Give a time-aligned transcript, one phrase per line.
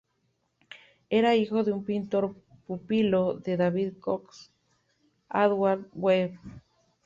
[1.11, 4.51] Era hijo de un pintor pupilo de David Cox,
[5.29, 6.39] Edward Webb.